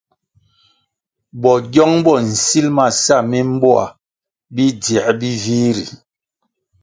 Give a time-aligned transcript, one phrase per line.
[1.41, 3.85] Bogyong bo nsil ma sa mimboa
[4.55, 5.85] bidziē bi vih ri.